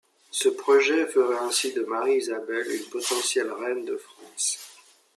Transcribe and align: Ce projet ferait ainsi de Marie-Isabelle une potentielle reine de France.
Ce 0.31 0.49
projet 0.49 1.05
ferait 1.05 1.37
ainsi 1.45 1.73
de 1.73 1.83
Marie-Isabelle 1.83 2.65
une 2.71 2.89
potentielle 2.89 3.51
reine 3.51 3.85
de 3.85 3.97
France. 3.97 4.57